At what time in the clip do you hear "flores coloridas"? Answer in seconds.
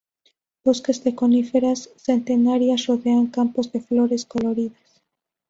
3.81-4.87